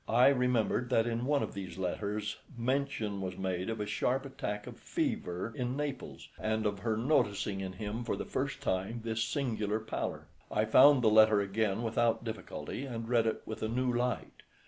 [0.09, 4.65] I remembered that in one of these letters mention was made of a sharp attack
[4.65, 9.21] of fever in Naples, and of her noticing in him for the first time this
[9.23, 10.25] singular pallor.
[10.49, 14.41] I found the letter again without difficulty and read it with a new light.